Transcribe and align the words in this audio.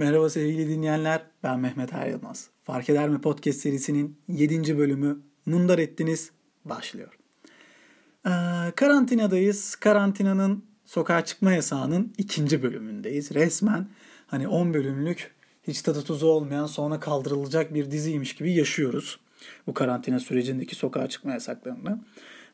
Merhaba 0.00 0.30
sevgili 0.30 0.68
dinleyenler, 0.68 1.22
ben 1.42 1.60
Mehmet 1.60 1.92
Er 1.92 2.06
Yılmaz. 2.06 2.50
Fark 2.64 2.90
Eder 2.90 3.08
mi 3.08 3.20
Podcast 3.20 3.60
serisinin 3.60 4.18
7. 4.28 4.78
bölümü 4.78 5.20
Mundar 5.46 5.78
Ettiniz 5.78 6.30
başlıyor. 6.64 7.18
Ee, 8.26 8.30
karantinadayız. 8.76 9.76
Karantinanın 9.76 10.64
sokağa 10.84 11.24
çıkma 11.24 11.52
yasağının 11.52 12.12
ikinci 12.18 12.62
bölümündeyiz. 12.62 13.34
Resmen 13.34 13.88
hani 14.26 14.48
10 14.48 14.74
bölümlük 14.74 15.34
hiç 15.66 15.82
tadı 15.82 16.02
tuzu 16.02 16.26
olmayan 16.26 16.66
sonra 16.66 17.00
kaldırılacak 17.00 17.74
bir 17.74 17.90
diziymiş 17.90 18.34
gibi 18.34 18.52
yaşıyoruz. 18.52 19.20
Bu 19.66 19.74
karantina 19.74 20.20
sürecindeki 20.20 20.74
sokağa 20.74 21.08
çıkma 21.08 21.32
yasaklarını. 21.32 22.04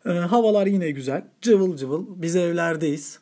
Ee, 0.06 0.10
havalar 0.10 0.66
yine 0.66 0.90
güzel. 0.90 1.24
Cıvıl 1.40 1.76
cıvıl. 1.76 2.06
Biz 2.08 2.36
evlerdeyiz. 2.36 3.20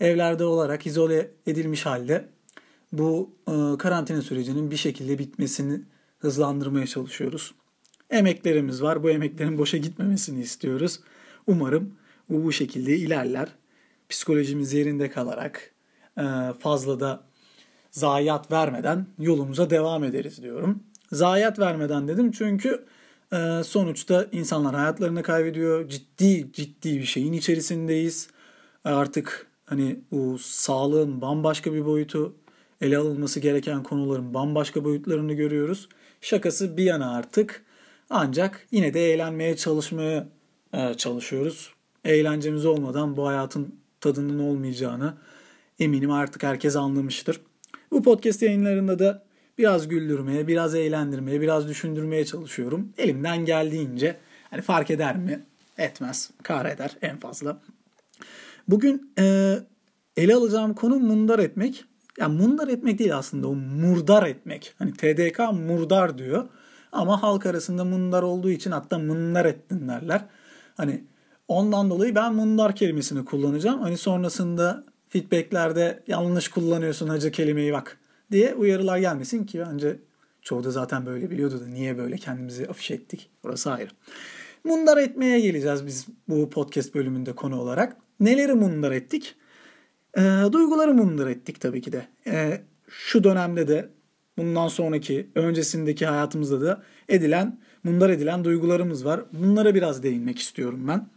Evlerde 0.00 0.44
olarak 0.44 0.86
izole 0.86 1.30
edilmiş 1.46 1.86
halde 1.86 2.35
bu 2.92 3.30
e, 3.48 3.78
karantina 3.78 4.22
sürecinin 4.22 4.70
bir 4.70 4.76
şekilde 4.76 5.18
bitmesini 5.18 5.80
hızlandırmaya 6.18 6.86
çalışıyoruz. 6.86 7.54
Emeklerimiz 8.10 8.82
var. 8.82 9.02
Bu 9.02 9.10
emeklerin 9.10 9.58
boşa 9.58 9.76
gitmemesini 9.76 10.40
istiyoruz. 10.40 11.00
Umarım 11.46 11.94
bu 12.30 12.44
bu 12.44 12.52
şekilde 12.52 12.96
ilerler. 12.96 13.48
Psikolojimiz 14.08 14.72
yerinde 14.72 15.10
kalarak 15.10 15.70
e, 16.18 16.24
fazla 16.58 17.00
da 17.00 17.24
zayiat 17.90 18.52
vermeden 18.52 19.06
yolumuza 19.18 19.70
devam 19.70 20.04
ederiz 20.04 20.42
diyorum. 20.42 20.82
Zayiat 21.12 21.58
vermeden 21.58 22.08
dedim 22.08 22.30
çünkü 22.30 22.84
e, 23.32 23.62
sonuçta 23.64 24.26
insanlar 24.32 24.74
hayatlarını 24.74 25.22
kaybediyor. 25.22 25.88
Ciddi 25.88 26.52
ciddi 26.52 26.98
bir 26.98 27.04
şeyin 27.04 27.32
içerisindeyiz. 27.32 28.28
Artık 28.84 29.46
hani 29.64 30.00
bu 30.10 30.38
sağlığın 30.38 31.20
bambaşka 31.20 31.72
bir 31.72 31.84
boyutu, 31.84 32.34
ele 32.80 32.98
alınması 32.98 33.40
gereken 33.40 33.82
konuların 33.82 34.34
bambaşka 34.34 34.84
boyutlarını 34.84 35.32
görüyoruz. 35.32 35.88
Şakası 36.20 36.76
bir 36.76 36.84
yana 36.84 37.14
artık 37.14 37.64
ancak 38.10 38.66
yine 38.70 38.94
de 38.94 39.12
eğlenmeye 39.12 39.56
çalışmaya 39.56 40.28
e, 40.72 40.94
çalışıyoruz. 40.94 41.72
Eğlencemiz 42.04 42.66
olmadan 42.66 43.16
bu 43.16 43.26
hayatın 43.26 43.74
tadının 44.00 44.38
olmayacağını 44.38 45.14
eminim 45.78 46.10
artık 46.10 46.42
herkes 46.42 46.76
anlamıştır. 46.76 47.40
Bu 47.90 48.02
podcast 48.02 48.42
yayınlarında 48.42 48.98
da 48.98 49.26
biraz 49.58 49.88
güldürmeye, 49.88 50.46
biraz 50.46 50.74
eğlendirmeye, 50.74 51.40
biraz 51.40 51.68
düşündürmeye 51.68 52.24
çalışıyorum. 52.24 52.92
Elimden 52.98 53.44
geldiğince 53.44 54.16
hani 54.50 54.62
fark 54.62 54.90
eder 54.90 55.16
mi? 55.16 55.44
Etmez. 55.78 56.30
Kar 56.42 56.66
eder 56.66 56.96
en 57.02 57.18
fazla. 57.18 57.60
Bugün 58.68 59.12
e, 59.18 59.56
ele 60.16 60.34
alacağım 60.34 60.74
konu 60.74 60.96
mundar 60.98 61.38
etmek. 61.38 61.84
Yani 62.18 62.42
mundar 62.42 62.68
etmek 62.68 62.98
değil 62.98 63.16
aslında 63.16 63.48
o 63.48 63.54
murdar 63.54 64.26
etmek. 64.26 64.74
Hani 64.78 64.92
TDK 64.92 65.38
murdar 65.52 66.18
diyor. 66.18 66.48
Ama 66.92 67.22
halk 67.22 67.46
arasında 67.46 67.84
mundar 67.84 68.22
olduğu 68.22 68.50
için 68.50 68.70
hatta 68.70 68.98
mundar 68.98 69.44
ettin 69.44 69.88
derler. 69.88 70.24
Hani 70.76 71.04
ondan 71.48 71.90
dolayı 71.90 72.14
ben 72.14 72.34
mundar 72.34 72.76
kelimesini 72.76 73.24
kullanacağım. 73.24 73.80
Hani 73.80 73.96
sonrasında 73.96 74.84
feedbacklerde 75.08 76.02
yanlış 76.06 76.48
kullanıyorsun 76.48 77.08
hacı 77.08 77.30
kelimeyi 77.30 77.72
bak 77.72 77.98
diye 78.32 78.54
uyarılar 78.54 78.98
gelmesin 78.98 79.44
ki 79.44 79.64
bence 79.70 79.96
çoğu 80.42 80.64
da 80.64 80.70
zaten 80.70 81.06
böyle 81.06 81.30
biliyordu 81.30 81.60
da 81.60 81.66
niye 81.66 81.98
böyle 81.98 82.16
kendimizi 82.16 82.68
afiş 82.68 82.90
ettik. 82.90 83.30
Orası 83.44 83.72
ayrı. 83.72 83.90
Mundar 84.64 84.96
etmeye 84.96 85.40
geleceğiz 85.40 85.86
biz 85.86 86.06
bu 86.28 86.50
podcast 86.50 86.94
bölümünde 86.94 87.32
konu 87.32 87.60
olarak. 87.60 87.96
Neleri 88.20 88.54
mundar 88.54 88.92
ettik? 88.92 89.34
E, 90.16 90.52
duyguları 90.52 90.94
mundar 90.94 91.26
ettik 91.26 91.60
tabii 91.60 91.80
ki 91.80 91.92
de. 91.92 92.06
E, 92.26 92.60
şu 92.88 93.24
dönemde 93.24 93.68
de 93.68 93.88
bundan 94.38 94.68
sonraki 94.68 95.30
öncesindeki 95.34 96.06
hayatımızda 96.06 96.60
da 96.60 96.82
edilen 97.08 97.58
mundar 97.84 98.10
edilen 98.10 98.44
duygularımız 98.44 99.04
var. 99.04 99.20
Bunlara 99.32 99.74
biraz 99.74 100.02
değinmek 100.02 100.38
istiyorum 100.38 100.88
ben. 100.88 101.08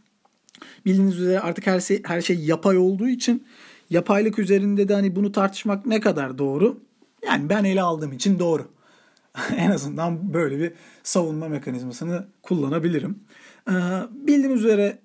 Bildiğiniz 0.85 1.19
üzere 1.19 1.39
artık 1.39 1.67
her 1.67 1.79
şey 1.79 2.01
her 2.05 2.21
şey 2.21 2.39
yapay 2.39 2.77
olduğu 2.77 3.07
için 3.07 3.43
yapaylık 3.89 4.39
üzerinde 4.39 4.87
de 4.87 4.93
hani 4.93 5.15
bunu 5.15 5.31
tartışmak 5.31 5.85
ne 5.85 5.99
kadar 5.99 6.37
doğru? 6.37 6.79
Yani 7.25 7.49
ben 7.49 7.63
ele 7.63 7.81
aldığım 7.81 8.13
için 8.13 8.39
doğru. 8.39 8.67
en 9.55 9.71
azından 9.71 10.33
böyle 10.33 10.59
bir 10.59 10.71
savunma 11.03 11.47
mekanizmasını 11.47 12.27
kullanabilirim. 12.43 13.19
Ee, 13.69 13.73
bildiğiniz 14.11 14.65
üzere 14.65 14.99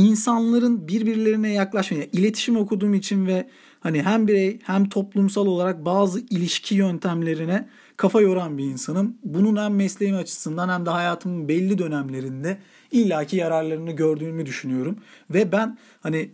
insanların 0.00 0.88
birbirlerine 0.88 1.52
yaklaşmaya, 1.52 2.04
iletişim 2.12 2.56
okuduğum 2.56 2.94
için 2.94 3.26
ve 3.26 3.48
hani 3.80 4.02
hem 4.02 4.28
birey 4.28 4.58
hem 4.62 4.88
toplumsal 4.88 5.46
olarak 5.46 5.84
bazı 5.84 6.20
ilişki 6.20 6.74
yöntemlerine 6.74 7.68
kafa 7.96 8.20
yoran 8.20 8.58
bir 8.58 8.64
insanım. 8.64 9.16
Bunun 9.24 9.56
hem 9.56 9.74
mesleğim 9.74 10.16
açısından 10.16 10.68
hem 10.68 10.86
de 10.86 10.90
hayatımın 10.90 11.48
belli 11.48 11.78
dönemlerinde 11.78 12.58
illaki 12.92 13.36
yararlarını 13.36 13.92
gördüğümü 13.92 14.46
düşünüyorum. 14.46 14.98
Ve 15.30 15.52
ben 15.52 15.78
hani 16.00 16.30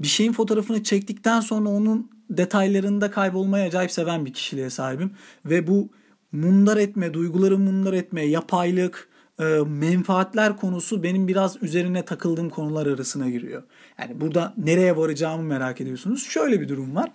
bir 0.00 0.06
şeyin 0.06 0.32
fotoğrafını 0.32 0.82
çektikten 0.82 1.40
sonra 1.40 1.68
onun 1.68 2.10
detaylarında 2.30 3.10
kaybolmayı 3.10 3.64
acayip 3.64 3.90
seven 3.90 4.26
bir 4.26 4.32
kişiliğe 4.32 4.70
sahibim. 4.70 5.10
Ve 5.44 5.66
bu 5.66 5.88
mundar 6.32 6.76
etme, 6.76 7.14
duyguları 7.14 7.58
mundar 7.58 7.92
etme, 7.92 8.24
yapaylık, 8.24 9.08
e, 9.42 9.64
menfaatler 9.68 10.56
konusu 10.56 11.02
benim 11.02 11.28
biraz 11.28 11.62
üzerine 11.62 12.04
takıldığım 12.04 12.50
konular 12.50 12.86
arasına 12.86 13.30
giriyor. 13.30 13.62
Yani 13.98 14.20
burada 14.20 14.54
nereye 14.56 14.96
varacağımı 14.96 15.42
merak 15.42 15.80
ediyorsunuz. 15.80 16.22
Şöyle 16.22 16.60
bir 16.60 16.68
durum 16.68 16.96
var. 16.96 17.10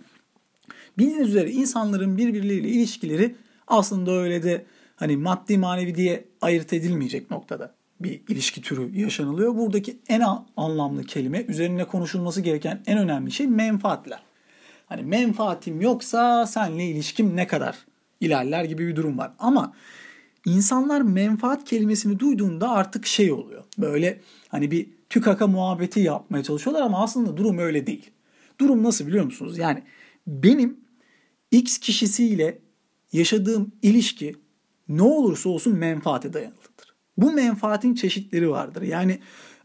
Bildiğiniz 0.98 1.30
üzere 1.30 1.52
insanların 1.52 2.18
birbirleriyle 2.18 2.68
ilişkileri 2.68 3.36
aslında 3.68 4.12
öyle 4.12 4.44
de 4.44 4.66
hani 4.96 5.18
maddi 5.18 5.58
manevi 5.58 5.96
diye 5.96 6.26
ayırt 6.42 6.74
edilmeyecek 6.74 7.32
noktada 7.32 7.76
bir 8.00 8.22
ilişki 8.28 8.62
türü 8.62 9.00
yaşanılıyor. 9.00 9.56
Buradaki 9.56 9.98
en 10.10 10.24
anlamlı 10.58 11.04
kelime 11.04 11.42
üzerine 11.42 11.86
konuşulması 11.86 12.42
gereken 12.42 12.84
en 12.86 12.98
önemli 12.98 13.32
şey 13.32 13.48
menfaatler. 13.48 14.20
Hani 14.86 15.04
menfaatim 15.04 15.82
yoksa 15.82 16.48
senle 16.48 16.86
ilişkim 16.86 17.36
ne 17.36 17.48
kadar 17.48 17.78
ilerler 18.22 18.64
gibi 18.64 18.88
bir 18.88 18.96
durum 18.96 19.18
var. 19.18 19.32
Ama 19.40 19.74
insanlar 20.48 21.02
menfaat 21.02 21.66
kelimesini 21.66 22.20
duyduğunda 22.20 22.70
artık 22.70 23.06
şey 23.06 23.32
oluyor. 23.32 23.64
Böyle 23.78 24.22
hani 24.50 24.72
bir 24.72 24.90
tükaka 25.10 25.48
muhabbeti 25.48 26.00
yapmaya 26.00 26.44
çalışıyorlar 26.44 26.82
ama 26.82 27.04
aslında 27.04 27.38
durum 27.38 27.58
öyle 27.58 27.88
değil. 27.88 28.12
Durum 28.60 28.84
nasıl 28.84 29.08
biliyor 29.08 29.26
musunuz? 29.26 29.58
Yani 29.58 29.84
benim 30.28 30.78
X 31.52 31.78
kişisiyle 31.78 32.60
yaşadığım 33.14 33.72
ilişki 33.82 34.36
ne 34.90 35.02
olursa 35.02 35.50
olsun 35.50 35.76
menfaate 35.76 36.34
dayanılıdır. 36.34 36.94
Bu 37.18 37.32
menfaatin 37.32 37.96
çeşitleri 37.96 38.50
vardır. 38.50 38.82
Yani 38.82 39.20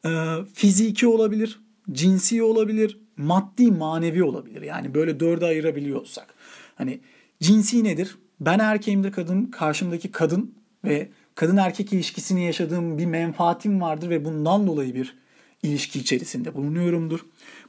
e, 0.05 0.11
fiziki 0.55 1.07
olabilir, 1.07 1.61
cinsi 1.93 2.43
olabilir, 2.43 2.99
maddi 3.17 3.71
manevi 3.71 4.25
olabilir. 4.25 4.63
Yani 4.63 4.95
böyle 4.95 5.21
dörde 5.21 5.47
ayırabiliyorsak. 5.47 6.35
Hani 6.75 7.01
cinsi 7.41 7.85
nedir? 7.85 8.19
Ben 8.41 8.59
erkeğimdir 8.59 9.13
kadın, 9.13 9.45
karşımdaki 9.45 10.11
kadın 10.11 10.62
ve 10.85 11.09
kadın 11.35 11.57
erkek 11.57 11.93
ilişkisini 11.93 12.45
yaşadığım 12.45 12.99
bir 12.99 13.07
menfaatim 13.07 13.81
vardır 13.81 14.11
ve 14.11 14.25
bundan 14.25 14.67
dolayı 14.67 14.95
bir 14.95 15.17
ilişki 15.63 15.99
içerisinde 15.99 16.55
bulunuyorumdur. 16.55 17.21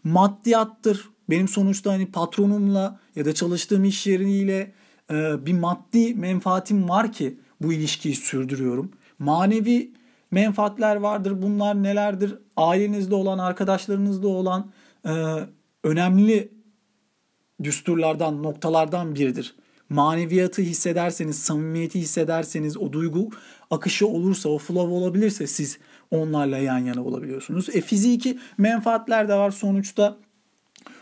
Maddiyattır. 0.04 1.10
Benim 1.30 1.48
sonuçta 1.48 1.92
hani 1.92 2.12
patronumla 2.12 3.00
ya 3.16 3.26
da 3.26 3.34
çalıştığım 3.34 3.84
iş 3.84 4.08
yeriyle 4.08 4.72
e, 5.12 5.46
bir 5.46 5.54
maddi 5.54 6.14
menfaatim 6.14 6.90
var 6.90 7.12
ki 7.12 7.38
bu 7.62 7.74
ilişkiyi 7.74 8.16
sürdürüyorum. 8.16 8.92
Manevi 9.20 9.92
menfaatler 10.32 10.96
vardır. 10.96 11.42
Bunlar 11.42 11.84
nelerdir? 11.84 12.36
Ailenizde 12.58 13.16
olan, 13.16 13.40
arkadaşlarınızda 13.40 14.28
olan 14.28 14.72
e, 15.06 15.14
önemli 15.84 16.52
düsturlardan, 17.64 18.44
noktalardan 18.44 19.16
biridir 19.16 19.56
maneviyatı 19.94 20.62
hissederseniz, 20.62 21.40
samimiyeti 21.40 22.00
hissederseniz, 22.00 22.78
o 22.78 22.94
duygu 22.94 23.30
akışı 23.72 24.08
olursa, 24.08 24.50
o 24.50 24.58
flow 24.58 24.94
olabilirse 24.94 25.48
siz 25.48 25.78
onlarla 26.12 26.58
yan 26.58 26.78
yana 26.78 27.04
olabiliyorsunuz. 27.04 27.70
E 27.74 27.82
fiziki 27.82 28.40
menfaatler 28.58 29.30
de 29.30 29.36
var 29.36 29.52
sonuçta. 29.52 30.18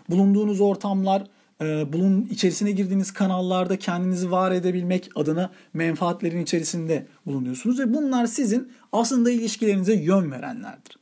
Bulunduğunuz 0.09 0.61
ortamlar, 0.61 1.27
e, 1.61 1.93
bulun 1.93 2.27
içerisine 2.31 2.71
girdiğiniz 2.71 3.13
kanallarda 3.13 3.79
kendinizi 3.79 4.31
var 4.31 4.51
edebilmek 4.51 5.09
adına 5.15 5.51
menfaatlerin 5.73 6.41
içerisinde 6.41 7.07
bulunuyorsunuz 7.25 7.79
ve 7.79 7.93
bunlar 7.93 8.25
sizin 8.25 8.71
aslında 8.91 9.31
ilişkilerinize 9.31 9.93
yön 9.93 10.31
verenlerdir. 10.31 10.97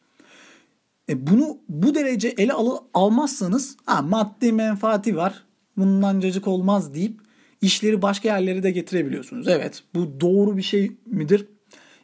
E 1.09 1.27
bunu 1.27 1.57
bu 1.69 1.95
derece 1.95 2.27
ele 2.27 2.53
al 2.53 2.77
almazsanız 2.93 3.77
ha, 3.85 4.01
maddi 4.01 4.51
menfaati 4.51 5.15
var 5.15 5.43
bundan 5.77 6.19
cacık 6.19 6.47
olmaz 6.47 6.93
deyip 6.93 7.28
işleri 7.61 8.01
başka 8.01 8.29
yerlere 8.29 8.63
de 8.63 8.71
getirebiliyorsunuz. 8.71 9.47
Evet 9.47 9.83
bu 9.95 10.19
doğru 10.19 10.57
bir 10.57 10.61
şey 10.61 10.91
midir? 11.05 11.47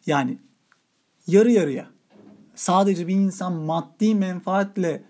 Yani 0.05 0.37
yarı 1.27 1.51
yarıya. 1.51 1.87
Sadece 2.55 3.07
bir 3.07 3.15
insan 3.15 3.53
maddi 3.53 4.15
menfaatle 4.15 5.03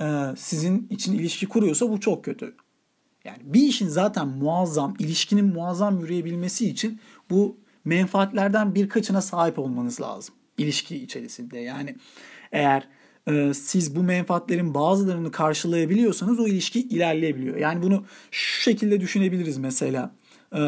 e, 0.00 0.06
sizin 0.36 0.86
için 0.90 1.18
ilişki 1.18 1.46
kuruyorsa 1.46 1.90
bu 1.90 2.00
çok 2.00 2.24
kötü. 2.24 2.54
Yani 3.24 3.38
bir 3.42 3.62
işin 3.62 3.88
zaten 3.88 4.28
muazzam, 4.28 4.94
ilişkinin 4.98 5.44
muazzam 5.44 6.00
yürüyebilmesi 6.00 6.68
için 6.68 7.00
bu 7.30 7.56
menfaatlerden 7.84 8.74
birkaçına 8.74 9.20
sahip 9.20 9.58
olmanız 9.58 10.00
lazım 10.00 10.34
ilişki 10.58 10.96
içerisinde. 10.96 11.58
Yani 11.58 11.96
eğer 12.52 12.88
siz 13.54 13.96
bu 13.96 14.02
menfaatlerin 14.02 14.74
bazılarını 14.74 15.30
karşılayabiliyorsanız 15.30 16.40
o 16.40 16.46
ilişki 16.46 16.80
ilerleyebiliyor. 16.80 17.56
Yani 17.56 17.82
bunu 17.82 18.04
şu 18.30 18.62
şekilde 18.62 19.00
düşünebiliriz 19.00 19.58
mesela. 19.58 20.14
E, 20.54 20.60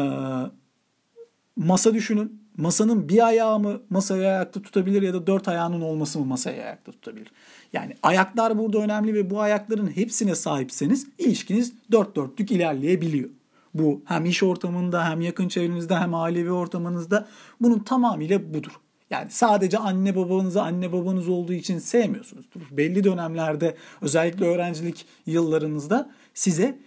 masa 1.55 1.93
düşünün. 1.93 2.45
Masanın 2.57 3.09
bir 3.09 3.27
ayağı 3.27 3.59
mı 3.59 3.81
masayı 3.89 4.27
ayakta 4.27 4.61
tutabilir 4.61 5.01
ya 5.01 5.13
da 5.13 5.27
dört 5.27 5.47
ayağının 5.47 5.81
olması 5.81 6.19
mı 6.19 6.25
masayı 6.25 6.63
ayakta 6.63 6.91
tutabilir? 6.91 7.31
Yani 7.73 7.95
ayaklar 8.03 8.57
burada 8.57 8.77
önemli 8.77 9.13
ve 9.13 9.29
bu 9.29 9.41
ayakların 9.41 9.87
hepsine 9.87 10.35
sahipseniz 10.35 11.07
ilişkiniz 11.17 11.73
dört 11.91 12.15
dörtlük 12.15 12.51
ilerleyebiliyor. 12.51 13.29
Bu 13.73 14.01
hem 14.05 14.25
iş 14.25 14.43
ortamında 14.43 15.09
hem 15.09 15.21
yakın 15.21 15.47
çevrenizde 15.47 15.95
hem 15.95 16.13
ailevi 16.13 16.51
ortamınızda 16.51 17.27
bunun 17.61 17.79
tamamıyla 17.79 18.53
budur. 18.53 18.71
Yani 19.09 19.31
sadece 19.31 19.77
anne 19.77 20.15
babanızı 20.15 20.61
anne 20.61 20.91
babanız 20.91 21.29
olduğu 21.29 21.53
için 21.53 21.79
sevmiyorsunuzdur. 21.79 22.61
Belli 22.71 23.03
dönemlerde 23.03 23.75
özellikle 24.01 24.45
öğrencilik 24.45 25.05
yıllarınızda 25.25 26.11
size 26.33 26.79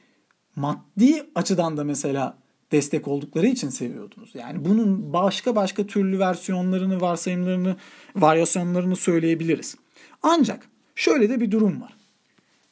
maddi 0.56 1.26
açıdan 1.34 1.76
da 1.76 1.84
mesela 1.84 2.38
destek 2.72 3.08
oldukları 3.08 3.46
için 3.46 3.68
seviyordunuz. 3.68 4.34
Yani 4.34 4.64
bunun 4.64 5.12
başka 5.12 5.56
başka 5.56 5.86
türlü 5.86 6.18
versiyonlarını, 6.18 7.00
varsayımlarını, 7.00 7.76
varyasyonlarını 8.16 8.96
söyleyebiliriz. 8.96 9.76
Ancak 10.22 10.68
şöyle 10.94 11.28
de 11.28 11.40
bir 11.40 11.50
durum 11.50 11.80
var. 11.80 11.96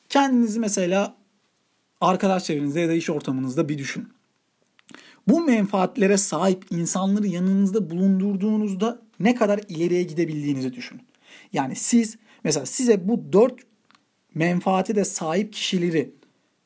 Kendinizi 0.08 0.60
mesela 0.60 1.16
arkadaş 2.00 2.44
çevrenizde 2.44 2.80
ya 2.80 2.88
da 2.88 2.92
iş 2.92 3.10
ortamınızda 3.10 3.68
bir 3.68 3.78
düşünün. 3.78 4.15
Bu 5.26 5.40
menfaatlere 5.40 6.16
sahip 6.16 6.64
insanları 6.70 7.26
yanınızda 7.26 7.90
bulundurduğunuzda 7.90 9.02
ne 9.20 9.34
kadar 9.34 9.60
ileriye 9.68 10.02
gidebildiğinizi 10.02 10.74
düşünün. 10.74 11.02
Yani 11.52 11.76
siz 11.76 12.16
mesela 12.44 12.66
size 12.66 13.08
bu 13.08 13.32
dört 13.32 13.54
menfaati 14.34 14.94
de 14.94 15.04
sahip 15.04 15.52
kişileri 15.52 16.14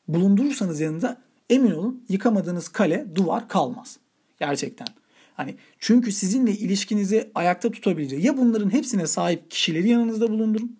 bulundurursanız 0.07 0.81
yanında 0.81 1.21
emin 1.49 1.71
olun 1.71 2.05
yıkamadığınız 2.09 2.69
kale, 2.69 3.05
duvar 3.15 3.47
kalmaz. 3.47 3.97
Gerçekten. 4.39 4.87
Hani 5.33 5.55
çünkü 5.79 6.11
sizinle 6.11 6.51
ilişkinizi 6.51 7.31
ayakta 7.35 7.71
tutabilecek 7.71 8.23
ya 8.23 8.37
bunların 8.37 8.73
hepsine 8.73 9.07
sahip 9.07 9.51
kişileri 9.51 9.89
yanınızda 9.89 10.29
bulundurun 10.31 10.79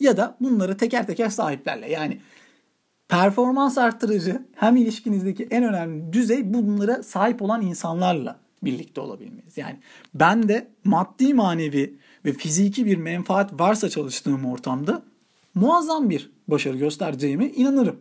ya 0.00 0.16
da 0.16 0.36
bunları 0.40 0.76
teker 0.76 1.06
teker 1.06 1.28
sahiplerle. 1.28 1.90
Yani 1.90 2.20
performans 3.12 3.78
arttırıcı 3.78 4.42
hem 4.54 4.76
ilişkinizdeki 4.76 5.48
en 5.50 5.64
önemli 5.64 6.12
düzey 6.12 6.54
bunlara 6.54 7.02
sahip 7.02 7.42
olan 7.42 7.62
insanlarla 7.62 8.38
birlikte 8.62 9.00
olabilmeniz. 9.00 9.58
Yani 9.58 9.76
ben 10.14 10.48
de 10.48 10.68
maddi 10.84 11.34
manevi 11.34 11.94
ve 12.24 12.32
fiziki 12.32 12.86
bir 12.86 12.96
menfaat 12.96 13.60
varsa 13.60 13.88
çalıştığım 13.88 14.46
ortamda 14.46 15.02
muazzam 15.54 16.10
bir 16.10 16.30
başarı 16.48 16.76
göstereceğime 16.76 17.46
inanırım. 17.46 17.96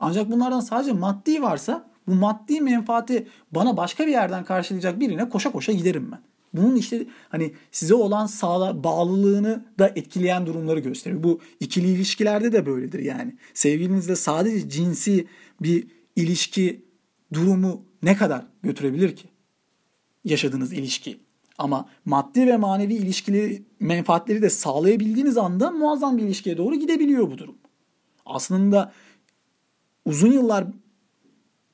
Ancak 0.00 0.30
bunlardan 0.30 0.60
sadece 0.60 0.92
maddi 0.92 1.42
varsa 1.42 1.90
bu 2.08 2.14
maddi 2.14 2.60
menfaati 2.60 3.26
bana 3.50 3.76
başka 3.76 4.06
bir 4.06 4.12
yerden 4.12 4.44
karşılayacak 4.44 5.00
birine 5.00 5.28
koşa 5.28 5.52
koşa 5.52 5.72
giderim 5.72 6.12
ben. 6.12 6.20
Bunun 6.54 6.76
işte 6.76 7.06
hani 7.28 7.52
size 7.70 7.94
olan 7.94 8.26
sağla, 8.26 8.84
bağlılığını 8.84 9.64
da 9.78 9.92
etkileyen 9.96 10.46
durumları 10.46 10.80
gösteriyor. 10.80 11.22
Bu 11.22 11.40
ikili 11.60 11.88
ilişkilerde 11.88 12.52
de 12.52 12.66
böyledir 12.66 12.98
yani. 12.98 13.36
Sevgilinizle 13.54 14.16
sadece 14.16 14.68
cinsi 14.68 15.26
bir 15.62 15.86
ilişki 16.16 16.84
durumu 17.32 17.82
ne 18.02 18.16
kadar 18.16 18.46
götürebilir 18.62 19.16
ki? 19.16 19.28
Yaşadığınız 20.24 20.72
ilişki. 20.72 21.20
Ama 21.58 21.88
maddi 22.04 22.46
ve 22.46 22.56
manevi 22.56 22.94
ilişkili 22.94 23.62
menfaatleri 23.80 24.42
de 24.42 24.50
sağlayabildiğiniz 24.50 25.36
anda 25.36 25.70
muazzam 25.70 26.18
bir 26.18 26.22
ilişkiye 26.22 26.56
doğru 26.56 26.74
gidebiliyor 26.74 27.30
bu 27.30 27.38
durum. 27.38 27.54
Aslında 28.26 28.92
uzun 30.04 30.32
yıllar 30.32 30.64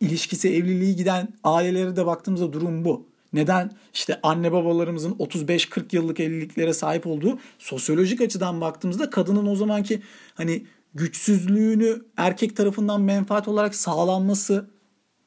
ilişkisi, 0.00 0.48
evliliği 0.48 0.96
giden 0.96 1.28
ailelere 1.44 1.96
de 1.96 2.06
baktığımızda 2.06 2.52
durum 2.52 2.84
bu. 2.84 3.08
Neden 3.32 3.70
işte 3.94 4.20
anne 4.22 4.52
babalarımızın 4.52 5.12
35-40 5.12 5.96
yıllık 5.96 6.20
evliliklere 6.20 6.72
sahip 6.72 7.06
olduğu 7.06 7.38
sosyolojik 7.58 8.20
açıdan 8.20 8.60
baktığımızda 8.60 9.10
kadının 9.10 9.46
o 9.46 9.56
zamanki 9.56 10.02
hani 10.34 10.66
güçsüzlüğünü 10.94 12.02
erkek 12.16 12.56
tarafından 12.56 13.00
menfaat 13.00 13.48
olarak 13.48 13.75
sağlanması, 13.75 14.70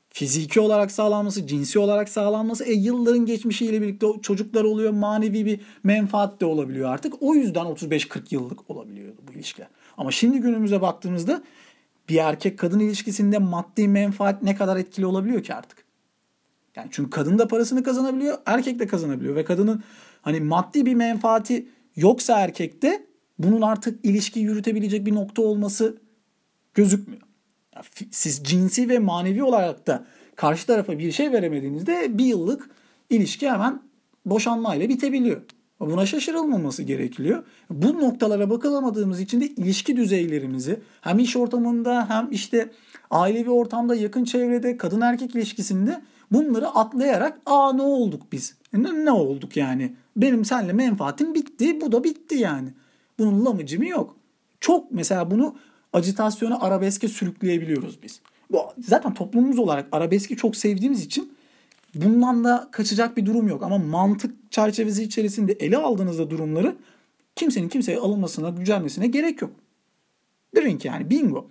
fiziki 0.10 0.60
olarak 0.60 0.92
sağlanması, 0.92 1.48
cinsi 1.48 1.80
olarak 1.80 2.10
sağlanması, 2.10 2.64
e 2.64 2.74
yılların 2.74 3.26
geçmişiyle 3.26 3.82
birlikte 3.82 4.08
çocuklar 4.22 4.64
oluyor, 4.64 4.92
manevi 4.92 5.46
bir 5.46 5.60
menfaat 5.84 6.42
de 6.42 6.46
olabiliyor 6.46 6.90
artık. 6.90 7.14
O 7.22 7.36
yüzden 7.36 7.66
35-40 7.66 8.22
yıllık 8.32 8.72
olabiliyordu 8.72 9.22
bu 9.28 9.34
ilişkiler. 9.34 9.68
Ama 9.98 10.12
şimdi 10.12 10.40
günümüze 10.40 10.82
baktığımızda 10.82 11.44
bir 12.10 12.18
erkek 12.18 12.60
kadın 12.60 12.80
ilişkisinde 12.80 13.38
maddi 13.38 13.88
menfaat 13.88 14.44
ne 14.44 14.56
kadar 14.56 14.78
etkili 14.78 15.06
olabiliyor 15.06 15.44
ki 15.44 15.54
artık? 15.54 15.91
Yani 16.76 16.88
çünkü 16.92 17.10
kadın 17.10 17.40
da 17.40 17.48
parasını 17.48 17.84
kazanabiliyor, 17.84 18.38
erkek 18.46 18.80
de 18.80 18.88
kazanabiliyor 18.88 19.36
ve 19.36 19.44
kadının 19.44 19.84
hani 20.22 20.40
maddi 20.40 20.86
bir 20.86 20.96
menfaati 20.96 21.68
yoksa 21.96 22.40
erkekte 22.40 23.06
bunun 23.40 23.62
artık 23.62 24.06
ilişki 24.06 24.40
yürütebilecek 24.40 25.06
bir 25.06 25.16
nokta 25.16 25.42
olması 25.42 25.98
gözükmüyor. 26.74 27.22
Siz 28.12 28.44
cinsi 28.44 28.90
ve 28.90 29.00
manevi 29.00 29.44
olarak 29.44 29.88
da 29.88 30.06
karşı 30.36 30.68
tarafa 30.68 31.00
bir 31.00 31.12
şey 31.12 31.32
veremediğinizde 31.32 32.18
bir 32.18 32.26
yıllık 32.26 32.70
ilişki 33.10 33.50
hemen 33.50 33.82
boşanmayla 34.26 34.90
bitebiliyor. 34.90 35.42
Buna 35.80 36.06
şaşırılmaması 36.06 36.84
gerekiyor. 36.84 37.44
Bu 37.70 38.00
noktalara 38.00 38.50
bakılamadığımız 38.50 39.20
için 39.20 39.42
de 39.42 39.48
ilişki 39.48 39.98
düzeylerimizi 39.98 40.80
hem 41.02 41.20
iş 41.20 41.36
ortamında 41.36 42.10
hem 42.10 42.32
işte 42.32 42.70
ailevi 43.12 43.50
ortamda 43.50 43.96
yakın 43.96 44.24
çevrede 44.24 44.78
kadın 44.78 45.02
erkek 45.02 45.36
ilişkisinde 45.36 46.02
bunları 46.32 46.68
atlayarak 46.68 47.40
aa 47.46 47.74
ne 47.74 47.82
olduk 47.82 48.22
biz? 48.32 48.56
Ne, 48.74 49.06
ne 49.06 49.12
olduk 49.12 49.58
yani? 49.58 49.94
Benim 50.18 50.46
seninle 50.46 50.74
menfaatim 50.74 51.34
bitti 51.34 51.82
bu 51.82 51.92
da 51.92 52.04
bitti 52.04 52.36
yani. 52.36 52.70
Bunun 53.20 53.46
lamıcımı 53.46 53.88
yok. 53.88 54.16
Çok 54.60 54.92
mesela 54.92 55.32
bunu 55.32 55.56
acitasyona 55.94 56.60
arabeske 56.60 57.08
sürükleyebiliyoruz 57.08 58.04
biz. 58.04 58.22
Bu, 58.52 58.60
zaten 58.80 59.14
toplumumuz 59.14 59.60
olarak 59.60 59.88
arabeski 59.92 60.36
çok 60.36 60.56
sevdiğimiz 60.56 61.06
için 61.06 61.34
bundan 61.96 62.44
da 62.44 62.68
kaçacak 62.72 63.18
bir 63.18 63.26
durum 63.26 63.48
yok. 63.48 63.64
Ama 63.64 63.78
mantık 63.78 64.52
çerçevesi 64.52 65.04
içerisinde 65.04 65.54
ele 65.54 65.78
aldığınızda 65.78 66.30
durumları 66.30 66.76
kimsenin 67.36 67.70
kimseye 67.70 67.98
alınmasına, 67.98 68.50
gücenmesine 68.50 69.08
gerek 69.08 69.42
yok. 69.42 69.52
Drink 70.56 70.86
yani 70.86 71.10
bingo. 71.10 71.48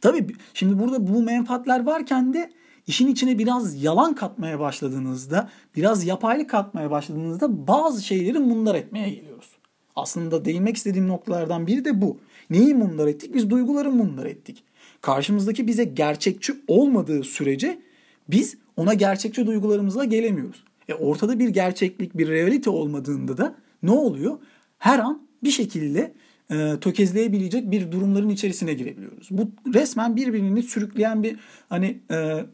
Tabii 0.00 0.26
şimdi 0.54 0.78
burada 0.78 1.06
bu 1.14 1.22
menfaatler 1.22 1.86
varken 1.86 2.34
de 2.34 2.50
işin 2.86 3.06
içine 3.06 3.38
biraz 3.38 3.82
yalan 3.82 4.14
katmaya 4.14 4.60
başladığınızda, 4.60 5.50
biraz 5.76 6.04
yapaylık 6.06 6.50
katmaya 6.50 6.90
başladığınızda 6.90 7.66
bazı 7.66 8.02
şeyleri 8.02 8.38
mundar 8.38 8.74
etmeye 8.74 9.10
geliyoruz. 9.10 9.50
Aslında 9.96 10.44
değinmek 10.44 10.76
istediğim 10.76 11.08
noktalardan 11.08 11.66
biri 11.66 11.84
de 11.84 12.02
bu. 12.02 12.18
Neyi 12.50 12.74
mundar 12.74 13.06
ettik? 13.06 13.34
Biz 13.34 13.50
duyguları 13.50 13.90
mundar 13.90 14.26
ettik. 14.26 14.64
Karşımızdaki 15.00 15.66
bize 15.66 15.84
gerçekçi 15.84 16.54
olmadığı 16.68 17.22
sürece 17.22 17.82
biz 18.28 18.56
ona 18.76 18.94
gerçekçi 18.94 19.46
duygularımızla 19.46 20.04
gelemiyoruz. 20.04 20.64
E 20.88 20.94
ortada 20.94 21.38
bir 21.38 21.48
gerçeklik, 21.48 22.18
bir 22.18 22.28
realite 22.28 22.70
olmadığında 22.70 23.36
da 23.36 23.54
ne 23.82 23.90
oluyor? 23.90 24.38
Her 24.78 24.98
an 24.98 25.22
bir 25.44 25.50
şekilde 25.50 26.12
e, 26.52 26.80
tökezleyebilecek 26.80 27.70
bir 27.70 27.92
durumların 27.92 28.28
içerisine 28.28 28.74
girebiliyoruz. 28.74 29.28
Bu 29.30 29.50
resmen 29.74 30.16
birbirini 30.16 30.62
sürükleyen 30.62 31.22
bir 31.22 31.36
hani 31.68 32.00
e, 32.10 32.44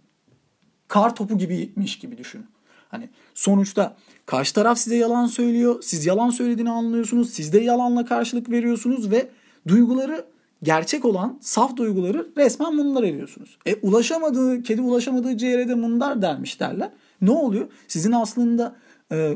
kar 0.88 1.16
topu 1.16 1.38
gibiymiş 1.38 1.98
gibi 1.98 2.18
düşün. 2.18 2.46
Hani 2.88 3.08
sonuçta 3.34 3.96
karşı 4.26 4.54
taraf 4.54 4.78
size 4.78 4.96
yalan 4.96 5.26
söylüyor. 5.26 5.82
Siz 5.82 6.06
yalan 6.06 6.30
söylediğini 6.30 6.70
anlıyorsunuz. 6.70 7.30
Siz 7.30 7.52
de 7.52 7.60
yalanla 7.60 8.04
karşılık 8.04 8.50
veriyorsunuz 8.50 9.10
ve 9.10 9.28
duyguları 9.68 10.24
gerçek 10.62 11.04
olan 11.04 11.38
saf 11.40 11.76
duyguları 11.76 12.28
resmen 12.36 12.74
mundar 12.74 13.02
ediyorsunuz. 13.02 13.58
E 13.66 13.74
ulaşamadığı, 13.74 14.62
kedi 14.62 14.80
ulaşamadığı 14.80 15.36
ciğere 15.36 15.68
de 15.68 15.74
mundar 15.74 16.22
dermiş 16.22 16.60
derler. 16.60 16.90
Ne 17.20 17.30
oluyor? 17.30 17.68
Sizin 17.88 18.12
aslında 18.12 18.76
e, 19.12 19.34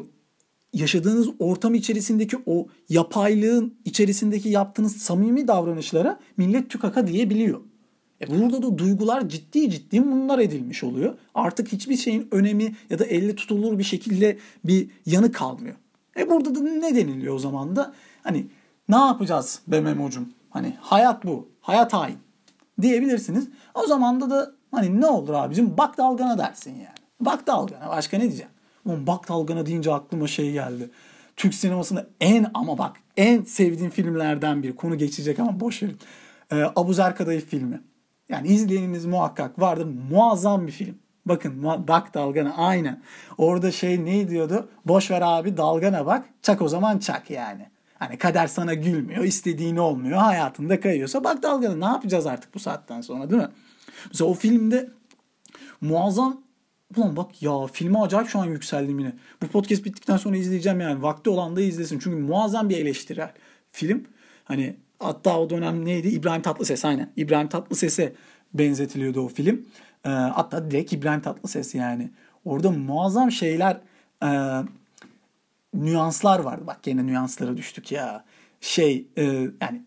yaşadığınız 0.73 1.29
ortam 1.39 1.75
içerisindeki 1.75 2.39
o 2.47 2.67
yapaylığın 2.89 3.75
içerisindeki 3.85 4.49
yaptığınız 4.49 4.97
samimi 4.97 5.49
davranışlara 5.49 6.21
millet 6.37 6.71
tükaka 6.71 7.07
diyebiliyor. 7.07 7.61
E 8.21 8.31
burada 8.31 8.63
da 8.63 8.79
duygular 8.79 9.29
ciddi 9.29 9.71
ciddi 9.71 10.01
mundar 10.01 10.39
edilmiş 10.39 10.85
oluyor. 10.85 11.15
Artık 11.35 11.73
hiçbir 11.73 11.97
şeyin 11.97 12.29
önemi 12.31 12.75
ya 12.91 12.99
da 12.99 13.05
elle 13.05 13.35
tutulur 13.35 13.79
bir 13.79 13.85
şekilde 13.85 14.39
bir 14.65 14.91
yanı 15.07 15.33
kalmıyor. 15.33 15.77
E 16.17 16.31
burada 16.31 16.55
da 16.55 16.61
ne 16.61 16.95
deniliyor 16.95 17.35
o 17.35 17.39
zaman 17.39 17.77
da? 17.77 17.93
Hani 18.23 18.47
ne 18.89 18.97
yapacağız 18.97 19.61
be 19.67 19.81
Memo'cum? 19.81 20.29
Hani 20.51 20.77
hayat 20.81 21.25
bu. 21.25 21.49
Hayat 21.61 21.93
hain. 21.93 22.19
diyebilirsiniz. 22.83 23.49
O 23.75 23.87
zaman 23.87 24.21
da 24.21 24.31
da 24.31 24.53
hani 24.71 25.01
ne 25.01 25.07
olur 25.07 25.35
abicim 25.35 25.79
bak 25.79 25.99
dalgana 25.99 26.39
dersin 26.39 26.71
yani. 26.71 27.03
Bak 27.21 27.47
dalgana 27.47 27.89
başka 27.89 28.17
ne 28.17 28.23
diyeceğim? 28.23 28.52
Oğlum 28.87 29.07
bak 29.07 29.29
dalgana 29.29 29.67
deyince 29.67 29.93
aklıma 29.93 30.27
şey 30.27 30.53
geldi. 30.53 30.91
Türk 31.37 31.55
sinemasında 31.55 32.07
en 32.21 32.47
ama 32.55 32.79
bak 32.79 32.97
en 33.17 33.43
sevdiğim 33.43 33.91
filmlerden 33.91 34.63
bir 34.63 34.77
konu 34.77 34.99
geçecek 34.99 35.39
ama 35.39 35.61
boş 35.61 35.83
verin. 35.83 35.99
Ee, 36.53 36.65
Abuzer 36.77 37.17
Kadayıf 37.17 37.49
filmi. 37.49 37.81
Yani 38.29 38.49
izleyeniniz 38.49 39.05
muhakkak 39.07 39.61
vardır. 39.61 39.89
Muazzam 40.11 40.67
bir 40.67 40.73
film. 40.73 40.99
Bakın 41.27 41.65
bak 41.89 42.15
dalgana 42.15 42.55
aynen. 42.57 43.03
Orada 43.39 43.71
şey 43.71 44.05
ne 44.05 44.29
diyordu? 44.29 44.69
Boş 44.85 45.11
ver 45.11 45.23
abi 45.25 45.57
dalgana 45.57 46.07
bak. 46.07 46.25
Çak 46.43 46.63
o 46.63 46.69
zaman 46.69 46.99
çak 46.99 47.31
yani. 47.31 47.67
Hani 47.99 48.19
kader 48.19 48.47
sana 48.47 48.75
gülmüyor, 48.75 49.25
istediğin 49.25 49.77
olmuyor, 49.77 50.19
hayatında 50.19 50.81
kayıyorsa 50.81 51.25
bak 51.25 51.43
dalgana 51.43 51.77
ne 51.77 51.85
yapacağız 51.85 52.27
artık 52.27 52.55
bu 52.55 52.59
saatten 52.59 53.01
sonra 53.01 53.31
değil 53.31 53.43
mi? 53.43 53.49
Mesela 54.07 54.31
o 54.31 54.35
filmde 54.35 54.91
muazzam 55.81 56.41
Ulan 56.97 57.17
bak 57.17 57.43
ya 57.43 57.67
filme 57.67 57.99
acayip 57.99 58.29
şu 58.29 58.39
an 58.39 58.45
yükseldim 58.45 58.99
yine. 58.99 59.13
Bu 59.43 59.47
podcast 59.47 59.85
bittikten 59.85 60.17
sonra 60.17 60.37
izleyeceğim 60.37 60.81
yani. 60.81 61.03
Vakti 61.03 61.31
olan 61.31 61.57
da 61.57 61.61
izlesin. 61.61 61.99
Çünkü 61.99 62.17
muazzam 62.17 62.69
bir 62.69 62.79
eleştirel 62.79 63.33
film. 63.73 64.07
Hani 64.45 64.77
hatta 64.99 65.41
o 65.41 65.51
dönem 65.51 65.85
neydi? 65.85 66.09
İbrahim 66.09 66.43
Tatlıses 66.43 66.85
aynen. 66.85 67.13
İbrahim 67.17 67.49
Tatlıses'e 67.49 68.13
benzetiliyordu 68.55 69.21
o 69.21 69.29
film. 69.29 69.67
E, 70.05 70.09
hatta 70.09 70.71
direkt 70.71 70.93
İbrahim 70.93 71.21
Tatlıses 71.21 71.75
yani. 71.75 72.11
Orada 72.45 72.71
muazzam 72.71 73.33
şeyler 73.33 73.81
e, 74.23 74.31
nüanslar 75.75 76.39
vardı. 76.39 76.67
Bak 76.67 76.83
gene 76.83 77.07
nüanslara 77.07 77.57
düştük 77.57 77.93
ya. 77.93 78.25
Şey 78.61 79.07
e, 79.19 79.23
yani 79.61 79.83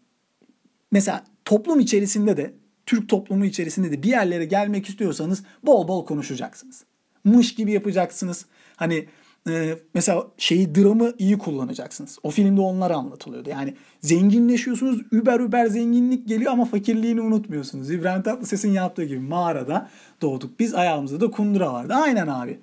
mesela 0.92 1.24
toplum 1.46 1.80
içerisinde 1.80 2.38
de 2.38 2.54
Türk 2.86 3.10
toplumu 3.10 3.46
içerisinde 3.46 3.92
de 3.92 4.04
bir 4.04 4.10
yerlere 4.10 4.46
gelmek 4.46 4.90
istiyorsanız 4.90 5.44
bol 5.64 5.88
bol 5.88 6.06
konuşacaksınız. 6.06 6.86
Mış 7.26 7.56
gibi 7.56 7.72
yapacaksınız. 7.72 8.46
Hani 8.76 9.08
e, 9.50 9.76
mesela 9.94 10.28
şeyi 10.38 10.76
dramı 10.76 11.14
iyi 11.18 11.38
kullanacaksınız. 11.38 12.20
O 12.24 12.30
filmde 12.30 12.62
onlar 12.62 12.92
anlatılıyordu. 12.92 13.50
Yani 13.50 13.76
zenginleşiyorsunuz, 14.02 15.02
über 15.12 15.40
über 15.40 15.66
zenginlik 15.66 16.28
geliyor 16.28 16.52
ama 16.52 16.66
fakirliğini 16.66 17.22
unutmuyorsunuz. 17.22 17.92
İbrahim 17.92 18.22
Tatlıses'in 18.22 18.72
yaptığı 18.72 19.04
gibi 19.04 19.20
mağarada 19.20 19.90
doğduk. 20.22 20.60
Biz 20.60 20.74
ayağımızda 20.74 21.22
da 21.22 21.32
kundura 21.32 21.74
vardı. 21.74 21.94
Aynen 21.94 22.28
abi. 22.28 22.60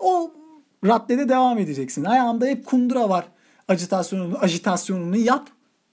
O 0.00 0.32
raddede 0.86 1.28
devam 1.28 1.58
edeceksin. 1.58 2.04
Ayağımda 2.04 2.46
hep 2.46 2.66
kundura 2.66 3.08
var. 3.08 3.24
Acitasyonunu, 3.68 4.38
ajitasyonunu 4.40 5.16
yap. 5.16 5.48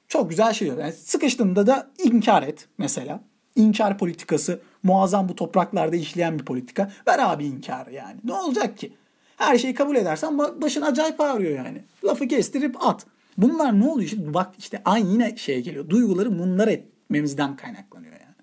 Çok 0.08 0.30
güzel 0.30 0.54
şey. 0.54 0.68
Yani 0.68 0.94
sıkıştığında 0.94 1.68
da 1.68 1.88
inkar 2.04 2.44
et 2.44 2.68
mesela. 2.78 3.20
İnkar 3.56 3.98
politikası 3.98 4.62
muazzam 4.84 5.30
bu 5.30 5.36
topraklarda 5.36 5.96
işleyen 5.96 6.40
bir 6.40 6.46
politika. 6.46 6.92
Ver 7.08 7.20
abi 7.20 7.46
inkarı 7.46 7.94
yani. 7.94 8.20
Ne 8.24 8.34
olacak 8.34 8.78
ki? 8.78 8.94
Her 9.38 9.58
şeyi 9.58 9.74
kabul 9.74 9.96
edersen 9.96 10.38
başın 10.38 10.82
acayip 10.82 11.22
ağrıyor 11.22 11.66
yani. 11.66 11.84
Lafı 12.04 12.28
kestirip 12.28 12.86
at. 12.86 13.06
Bunlar 13.38 13.80
ne 13.80 13.88
oluyor? 13.88 14.10
Şimdi 14.10 14.34
bak 14.34 14.54
işte 14.58 14.82
aynı 14.86 15.12
yine 15.12 15.38
şeye 15.38 15.62
geliyor. 15.62 15.90
Duyguları 15.90 16.32
munlar 16.32 16.68
etmemizden 16.68 17.56
kaynaklanıyor 17.56 18.14
yani. 18.14 18.36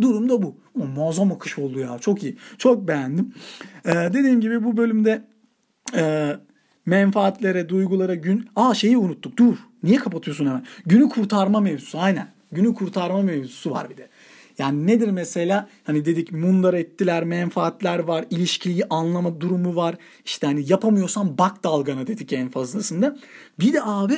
Durum 0.00 0.28
da 0.28 0.42
bu. 0.42 0.56
O 0.80 0.84
muazzam 0.84 1.32
akış 1.32 1.58
oldu 1.58 1.78
ya. 1.78 1.98
Çok 1.98 2.22
iyi. 2.22 2.36
Çok 2.58 2.88
beğendim. 2.88 3.34
Ee, 3.86 3.92
dediğim 3.92 4.40
gibi 4.40 4.64
bu 4.64 4.76
bölümde 4.76 5.24
e, 5.96 6.32
menfaatlere, 6.86 7.68
duygulara 7.68 8.14
gün... 8.14 8.48
Aa 8.56 8.74
şeyi 8.74 8.98
unuttuk. 8.98 9.36
Dur. 9.36 9.56
Niye 9.82 9.96
kapatıyorsun 9.96 10.46
hemen? 10.46 10.64
Günü 10.86 11.08
kurtarma 11.08 11.60
mevzusu. 11.60 11.98
Aynen. 11.98 12.28
Günü 12.52 12.74
kurtarma 12.74 13.22
mevzusu 13.22 13.70
var 13.70 13.90
bir 13.90 13.96
de. 13.96 14.08
Yani 14.58 14.86
nedir 14.86 15.08
mesela? 15.08 15.68
Hani 15.84 16.04
dedik 16.04 16.32
mundar 16.32 16.74
ettiler, 16.74 17.24
menfaatler 17.24 17.98
var, 17.98 18.24
ilişkiyi 18.30 18.84
anlama 18.90 19.40
durumu 19.40 19.76
var. 19.76 19.96
İşte 20.24 20.46
hani 20.46 20.64
yapamıyorsan 20.68 21.38
bak 21.38 21.64
dalgana 21.64 22.06
dedik 22.06 22.32
en 22.32 22.50
fazlasında. 22.50 23.16
Bir 23.60 23.72
de 23.72 23.82
abi 23.82 24.14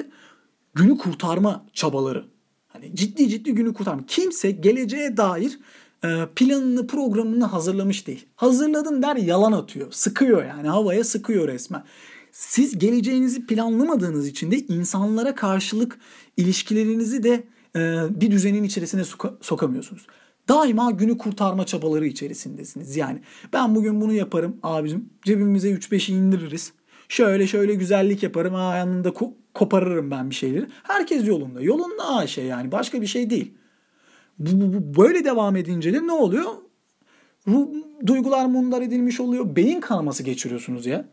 günü 0.75 0.99
kurtarma 0.99 1.66
çabaları. 1.73 2.25
Hani 2.69 2.97
ciddi 2.97 3.28
ciddi 3.28 3.55
günü 3.55 3.75
kurtarma. 3.75 4.07
Kimse 4.07 4.50
geleceğe 4.50 5.16
dair 5.16 5.59
e, 6.05 6.26
planını, 6.37 6.87
programını 6.87 7.45
hazırlamış 7.45 8.07
değil. 8.07 8.26
Hazırladın 8.37 9.02
der 9.02 9.16
yalan 9.16 9.52
atıyor. 9.52 9.93
Sıkıyor 9.93 10.45
yani 10.45 10.69
havaya 10.69 11.05
sıkıyor 11.05 11.49
resmen. 11.49 11.85
Siz 12.33 12.78
geleceğinizi 12.78 13.47
planlamadığınız 13.47 14.28
için 14.28 14.50
de 14.50 14.59
insanlara 14.59 15.35
karşılık 15.35 15.99
ilişkilerinizi 16.37 17.23
de 17.23 17.45
e, 17.76 17.81
bir 18.21 18.31
düzenin 18.31 18.62
içerisine 18.62 19.00
soka- 19.02 19.35
sokamıyorsunuz. 19.40 20.07
Daima 20.49 20.91
günü 20.91 21.19
kurtarma 21.19 21.67
çabaları 21.67 22.07
içerisindesiniz. 22.07 22.97
Yani 22.97 23.19
ben 23.53 23.75
bugün 23.75 24.00
bunu 24.00 24.12
yaparım 24.12 24.57
abicim. 24.62 25.11
Cebimize 25.23 25.71
3-5'i 25.71 26.15
indiririz. 26.15 26.73
Şöyle 27.09 27.47
şöyle 27.47 27.75
güzellik 27.75 28.23
yaparım. 28.23 28.55
Ha, 28.55 28.76
yanında 28.76 29.09
ko- 29.09 29.33
koparırım 29.55 30.11
ben 30.11 30.31
bir 30.31 30.35
şeyleri. 30.35 30.67
Herkes 30.83 31.29
yolunda. 31.29 31.62
Yolunda 31.62 32.26
şey 32.26 32.45
yani. 32.45 32.73
Başka 32.73 33.00
bir 33.03 33.07
şey 33.07 33.31
değil. 33.31 33.55
Bu, 34.38 34.61
bu, 34.61 34.73
bu 34.73 35.03
böyle 35.03 35.25
devam 35.25 35.57
edince 35.57 35.93
de 35.93 36.07
ne 36.07 36.12
oluyor? 36.12 36.45
Ruh, 37.49 37.67
duygular 38.07 38.47
mundar 38.47 38.83
edilmiş 38.83 39.21
oluyor. 39.21 39.57
Beyin 39.57 39.81
kanaması 39.81 40.23
geçiriyorsunuz 40.23 40.87
ya. 40.87 41.09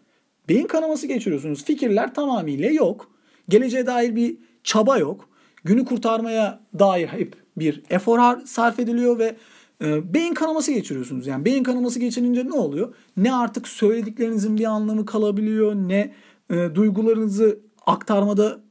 Beyin 0.50 0.68
kanaması 0.68 1.08
geçiriyorsunuz. 1.08 1.64
Fikirler 1.66 2.14
tamamıyla 2.14 2.70
yok. 2.70 3.12
Geleceğe 3.50 3.86
dair 3.86 4.16
bir 4.16 4.38
çaba 4.64 4.98
yok. 4.98 5.30
Günü 5.64 5.86
kurtarmaya 5.86 6.60
dair 6.80 7.08
hep 7.08 7.43
bir 7.58 7.84
efor 7.90 8.46
sarf 8.46 8.80
ediliyor 8.80 9.20
ve 9.20 9.36
e, 9.84 10.14
beyin 10.14 10.34
kanaması 10.34 10.72
geçiriyorsunuz. 10.72 11.28
Yani 11.28 11.46
beyin 11.46 11.64
kanaması 11.64 12.00
geçirince 12.00 12.46
ne 12.46 12.54
oluyor? 12.54 12.96
Ne 13.18 13.34
artık 13.34 13.68
söylediklerinizin 13.68 14.58
bir 14.58 14.66
anlamı 14.66 15.06
kalabiliyor 15.06 15.76
ne 15.76 16.14
e, 16.50 16.76
duygularınızı 16.76 17.60
aktarmada 17.86 18.62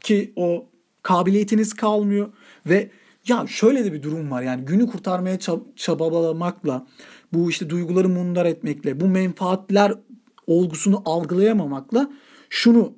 ki 0.00 0.32
o 0.36 0.66
kabiliyetiniz 1.02 1.74
kalmıyor 1.74 2.32
ve 2.66 2.90
ya 3.28 3.46
şöyle 3.48 3.84
de 3.84 3.92
bir 3.92 4.02
durum 4.02 4.30
var 4.30 4.42
yani 4.42 4.64
günü 4.64 4.86
kurtarmaya 4.86 5.38
çabalamakla 5.76 6.86
bu 7.32 7.50
işte 7.50 7.70
duyguları 7.70 8.08
mundar 8.08 8.46
etmekle 8.46 9.00
bu 9.00 9.06
menfaatler 9.06 9.92
olgusunu 10.46 11.02
algılayamamakla 11.04 12.10
şunu 12.50 12.92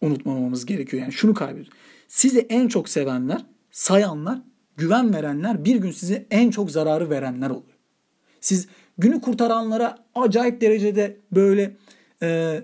unutmamamız 0.00 0.66
gerekiyor. 0.66 1.02
Yani 1.02 1.12
şunu 1.12 1.34
kaybediyoruz. 1.34 1.72
Sizi 2.08 2.38
en 2.38 2.68
çok 2.68 2.88
sevenler, 2.88 3.46
sayanlar 3.70 4.42
güven 4.76 5.14
verenler 5.14 5.64
bir 5.64 5.76
gün 5.76 5.90
size 5.90 6.26
en 6.30 6.50
çok 6.50 6.70
zararı 6.70 7.10
verenler 7.10 7.50
oluyor. 7.50 7.78
Siz 8.40 8.68
günü 8.98 9.20
kurtaranlara 9.20 9.98
acayip 10.14 10.60
derecede 10.60 11.16
böyle 11.32 11.76
e, 12.22 12.60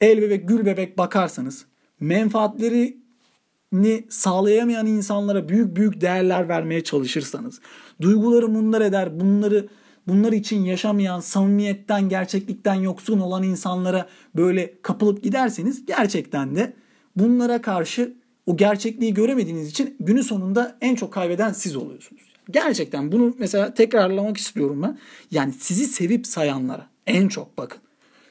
el 0.00 0.22
bebek 0.22 0.48
gül 0.48 0.66
bebek 0.66 0.98
bakarsanız 0.98 1.66
menfaatlerini 2.00 4.06
sağlayamayan 4.08 4.86
insanlara 4.86 5.48
büyük 5.48 5.76
büyük 5.76 6.00
değerler 6.00 6.48
vermeye 6.48 6.84
çalışırsanız 6.84 7.60
duyguları 8.00 8.54
bunlar 8.54 8.80
eder 8.80 9.20
bunları 9.20 9.68
bunlar 10.08 10.32
için 10.32 10.64
yaşamayan 10.64 11.20
samimiyetten 11.20 12.08
gerçeklikten 12.08 12.74
yoksun 12.74 13.20
olan 13.20 13.42
insanlara 13.42 14.08
böyle 14.36 14.82
kapılıp 14.82 15.22
giderseniz 15.22 15.86
gerçekten 15.86 16.56
de 16.56 16.72
bunlara 17.16 17.62
karşı 17.62 18.19
o 18.46 18.56
gerçekliği 18.56 19.14
göremediğiniz 19.14 19.68
için 19.68 19.96
günün 20.00 20.22
sonunda 20.22 20.76
en 20.80 20.94
çok 20.94 21.12
kaybeden 21.12 21.52
siz 21.52 21.76
oluyorsunuz. 21.76 22.22
Gerçekten 22.50 23.12
bunu 23.12 23.34
mesela 23.38 23.74
tekrarlamak 23.74 24.36
istiyorum 24.36 24.82
ben. 24.82 24.98
Yani 25.30 25.52
sizi 25.52 25.86
sevip 25.86 26.26
sayanlara 26.26 26.86
en 27.06 27.28
çok 27.28 27.58
bakın. 27.58 27.80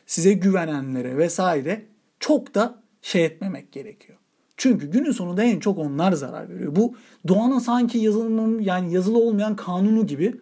Size 0.06 0.34
güvenenlere 0.34 1.18
vesaire 1.18 1.86
çok 2.20 2.56
da 2.56 2.84
şey 3.02 3.26
etmemek 3.26 3.72
gerekiyor. 3.72 4.18
Çünkü 4.58 4.92
günün 4.92 5.12
sonunda 5.12 5.44
en 5.44 5.60
çok 5.60 5.78
onlar 5.78 6.12
zarar 6.12 6.50
veriyor. 6.50 6.76
Bu 6.76 6.96
doğanın 7.28 7.60
sanki 7.60 7.98
yazılımın 7.98 8.60
yani 8.60 8.94
yazılı 8.94 9.18
olmayan 9.18 9.56
kanunu 9.56 10.08
gibi 10.08 10.36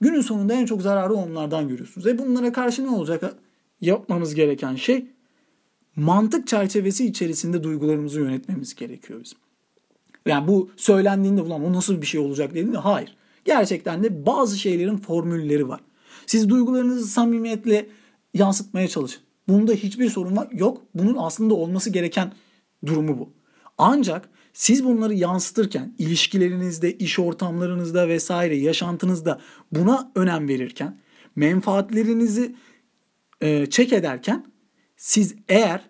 günün 0.00 0.20
sonunda 0.20 0.54
en 0.54 0.66
çok 0.66 0.82
zararı 0.82 1.14
onlardan 1.14 1.68
görüyorsunuz. 1.68 2.06
E 2.06 2.18
bunlara 2.18 2.52
karşı 2.52 2.84
ne 2.84 2.90
olacak? 2.90 3.34
Yapmamız 3.80 4.34
gereken 4.34 4.74
şey 4.74 5.06
mantık 5.98 6.46
çerçevesi 6.46 7.06
içerisinde 7.06 7.62
duygularımızı 7.62 8.20
yönetmemiz 8.20 8.74
gerekiyor 8.74 9.20
bizim. 9.24 9.38
Yani 10.26 10.48
bu 10.48 10.70
söylendiğinde 10.76 11.42
ulan 11.42 11.64
o 11.64 11.72
nasıl 11.72 12.00
bir 12.00 12.06
şey 12.06 12.20
olacak 12.20 12.50
dediğinde 12.50 12.78
hayır. 12.78 13.16
Gerçekten 13.44 14.04
de 14.04 14.26
bazı 14.26 14.58
şeylerin 14.58 14.96
formülleri 14.96 15.68
var. 15.68 15.80
Siz 16.26 16.48
duygularınızı 16.48 17.06
samimiyetle 17.06 17.86
yansıtmaya 18.34 18.88
çalışın. 18.88 19.22
Bunda 19.48 19.72
hiçbir 19.72 20.10
sorun 20.10 20.36
var. 20.36 20.48
Yok. 20.52 20.82
Bunun 20.94 21.16
aslında 21.18 21.54
olması 21.54 21.90
gereken 21.90 22.32
durumu 22.86 23.18
bu. 23.18 23.32
Ancak 23.78 24.28
siz 24.52 24.84
bunları 24.84 25.14
yansıtırken 25.14 25.94
ilişkilerinizde, 25.98 26.98
iş 26.98 27.18
ortamlarınızda 27.18 28.08
vesaire 28.08 28.56
yaşantınızda 28.56 29.40
buna 29.72 30.12
önem 30.14 30.48
verirken 30.48 31.00
menfaatlerinizi 31.36 32.56
e, 33.40 33.66
çek 33.66 33.92
ederken 33.92 34.44
siz 34.98 35.34
eğer 35.48 35.80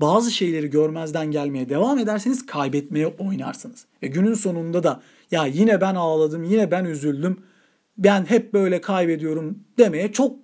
bazı 0.00 0.30
şeyleri 0.30 0.70
görmezden 0.70 1.30
gelmeye 1.30 1.68
devam 1.68 1.98
ederseniz 1.98 2.46
kaybetmeye 2.46 3.06
oynarsınız. 3.06 3.86
Ve 4.02 4.06
günün 4.06 4.34
sonunda 4.34 4.82
da 4.82 5.02
ya 5.30 5.46
yine 5.46 5.80
ben 5.80 5.94
ağladım, 5.94 6.44
yine 6.44 6.70
ben 6.70 6.84
üzüldüm, 6.84 7.40
ben 7.98 8.24
hep 8.24 8.52
böyle 8.52 8.80
kaybediyorum 8.80 9.58
demeye 9.78 10.12
çok 10.12 10.36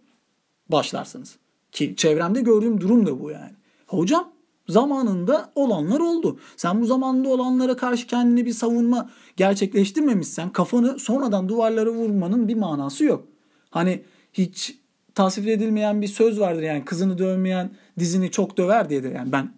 başlarsınız. 0.68 1.36
Ki 1.72 1.96
çevremde 1.96 2.40
gördüğüm 2.40 2.80
durum 2.80 3.06
da 3.06 3.20
bu 3.20 3.30
yani. 3.30 3.52
Hocam 3.86 4.32
zamanında 4.68 5.52
olanlar 5.54 6.00
oldu. 6.00 6.38
Sen 6.56 6.80
bu 6.80 6.86
zamanda 6.86 7.28
olanlara 7.28 7.76
karşı 7.76 8.06
kendini 8.06 8.46
bir 8.46 8.52
savunma 8.52 9.10
gerçekleştirmemişsen 9.36 10.52
kafanı 10.52 10.98
sonradan 10.98 11.48
duvarlara 11.48 11.90
vurmanın 11.90 12.48
bir 12.48 12.54
manası 12.54 13.04
yok. 13.04 13.28
Hani 13.70 14.02
hiç 14.32 14.78
tasvir 15.16 15.52
edilmeyen 15.52 16.02
bir 16.02 16.06
söz 16.06 16.40
vardır 16.40 16.62
yani 16.62 16.84
kızını 16.84 17.18
dövmeyen 17.18 17.70
dizini 17.98 18.30
çok 18.30 18.58
döver 18.58 18.90
diyedir. 18.90 19.14
Yani 19.14 19.32
ben 19.32 19.52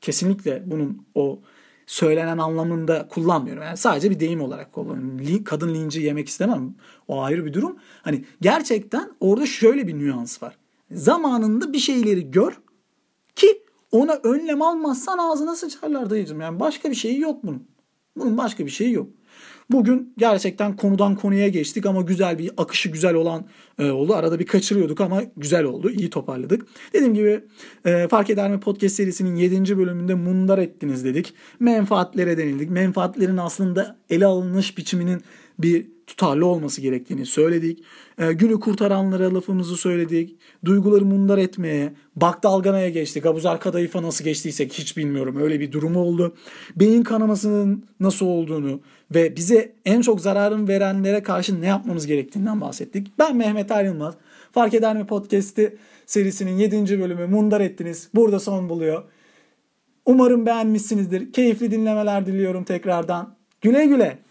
kesinlikle 0.00 0.62
bunun 0.66 1.06
o 1.14 1.40
söylenen 1.86 2.38
anlamında 2.38 3.08
kullanmıyorum. 3.08 3.62
Yani 3.62 3.76
sadece 3.76 4.10
bir 4.10 4.20
deyim 4.20 4.40
olarak 4.40 4.72
kullanıyorum. 4.72 5.44
Kadın 5.44 5.74
linci 5.74 6.00
yemek 6.00 6.28
istemem. 6.28 6.74
O 7.08 7.22
ayrı 7.22 7.46
bir 7.46 7.52
durum. 7.52 7.76
Hani 8.02 8.24
gerçekten 8.40 9.10
orada 9.20 9.46
şöyle 9.46 9.86
bir 9.86 9.98
nüans 9.98 10.42
var. 10.42 10.58
Zamanında 10.90 11.72
bir 11.72 11.78
şeyleri 11.78 12.30
gör 12.30 12.52
ki 13.36 13.62
ona 13.92 14.12
önlem 14.12 14.62
almazsan 14.62 15.18
ağzına 15.18 15.56
sıçarlar 15.56 16.10
dayıcım. 16.10 16.40
Yani 16.40 16.60
başka 16.60 16.90
bir 16.90 16.94
şeyi 16.94 17.20
yok 17.20 17.44
bunun. 17.44 17.68
Bunun 18.16 18.38
başka 18.38 18.66
bir 18.66 18.70
şeyi 18.70 18.92
yok. 18.92 19.08
Bugün 19.70 20.14
gerçekten 20.18 20.76
konudan 20.76 21.16
konuya 21.16 21.48
geçtik 21.48 21.86
ama 21.86 22.00
güzel 22.00 22.38
bir 22.38 22.50
akışı 22.56 22.88
güzel 22.88 23.14
olan 23.14 23.46
e, 23.78 23.90
oldu. 23.90 24.14
Arada 24.14 24.38
bir 24.38 24.46
kaçırıyorduk 24.46 25.00
ama 25.00 25.22
güzel 25.36 25.64
oldu. 25.64 25.90
İyi 25.90 26.10
toparladık. 26.10 26.66
Dediğim 26.92 27.14
gibi 27.14 27.44
e, 27.84 28.08
Fark 28.08 28.30
Eder 28.30 28.50
mi 28.50 28.60
Podcast 28.60 28.94
serisinin 28.94 29.36
7. 29.36 29.78
bölümünde 29.78 30.14
mundar 30.14 30.58
ettiniz 30.58 31.04
dedik. 31.04 31.34
Menfaatlere 31.60 32.38
denildik. 32.38 32.70
Menfaatlerin 32.70 33.36
aslında 33.36 33.96
ele 34.10 34.26
alınış 34.26 34.78
biçiminin 34.78 35.22
bir 35.58 35.86
tutarlı 36.06 36.46
olması 36.46 36.80
gerektiğini 36.80 37.26
söyledik. 37.26 37.84
E, 38.18 38.32
günü 38.32 38.60
kurtaranlara 38.60 39.34
lafımızı 39.34 39.76
söyledik. 39.76 40.36
Duyguları 40.64 41.04
mundar 41.04 41.38
etmeye, 41.38 41.92
bak 42.16 42.42
dalganaya 42.42 42.88
geçtik. 42.88 43.26
Abuzar 43.26 43.60
kadayıfa 43.60 44.02
nasıl 44.02 44.24
geçtiysek 44.24 44.72
hiç 44.72 44.96
bilmiyorum. 44.96 45.36
Öyle 45.40 45.60
bir 45.60 45.72
durum 45.72 45.96
oldu. 45.96 46.34
Beyin 46.76 47.02
kanamasının 47.02 47.84
nasıl 48.00 48.26
olduğunu 48.26 48.80
ve 49.14 49.36
bize 49.36 49.72
en 49.84 50.00
çok 50.00 50.20
zararın 50.20 50.68
verenlere 50.68 51.22
karşı 51.22 51.60
ne 51.60 51.66
yapmamız 51.66 52.06
gerektiğinden 52.06 52.60
bahsettik. 52.60 53.12
Ben 53.18 53.36
Mehmet 53.36 53.72
Ayrılmaz. 53.72 54.14
Fark 54.52 54.74
Eder 54.74 54.96
mi 54.96 55.06
Podcast'i 55.06 55.76
serisinin 56.06 56.56
7. 56.56 57.00
bölümü 57.00 57.26
mundar 57.26 57.60
ettiniz. 57.60 58.08
Burada 58.14 58.40
son 58.40 58.68
buluyor. 58.68 59.02
Umarım 60.06 60.46
beğenmişsinizdir. 60.46 61.32
Keyifli 61.32 61.70
dinlemeler 61.70 62.26
diliyorum 62.26 62.64
tekrardan. 62.64 63.34
Güle 63.60 63.86
güle. 63.86 64.27